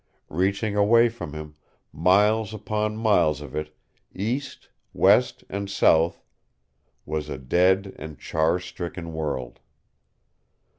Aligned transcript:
Reaching 0.31 0.75
away 0.75 1.09
from 1.09 1.33
him, 1.33 1.57
miles 1.93 2.55
upon 2.55 2.97
miles 2.97 3.39
of 3.39 3.55
it, 3.55 3.77
east, 4.15 4.67
west 4.93 5.43
and 5.47 5.69
south 5.69 6.23
was 7.05 7.29
a 7.29 7.37
dead 7.37 7.93
and 7.99 8.17
char 8.17 8.57
stricken 8.59 9.13
world. 9.13 9.59